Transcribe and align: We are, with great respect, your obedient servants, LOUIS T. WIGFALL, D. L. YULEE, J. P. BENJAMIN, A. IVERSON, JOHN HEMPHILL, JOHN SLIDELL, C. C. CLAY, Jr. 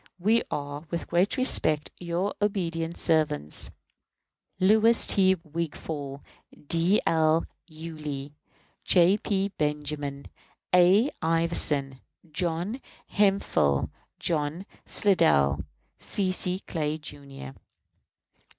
We 0.17 0.41
are, 0.49 0.83
with 0.89 1.05
great 1.05 1.37
respect, 1.37 1.91
your 1.99 2.33
obedient 2.41 2.97
servants, 2.97 3.69
LOUIS 4.59 5.05
T. 5.05 5.35
WIGFALL, 5.43 6.23
D. 6.65 6.99
L. 7.05 7.45
YULEE, 7.67 8.33
J. 8.83 9.17
P. 9.19 9.49
BENJAMIN, 9.59 10.25
A. 10.73 11.11
IVERSON, 11.21 12.01
JOHN 12.31 12.81
HEMPHILL, 13.11 13.91
JOHN 14.17 14.65
SLIDELL, 14.87 15.59
C. 15.99 16.31
C. 16.31 16.59
CLAY, 16.65 16.97
Jr. 16.97 17.49